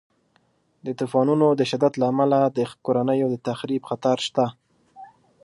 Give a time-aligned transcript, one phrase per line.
[0.85, 4.45] د طوفانونو د شدت له امله د کورنیو د تخریب خطر شته.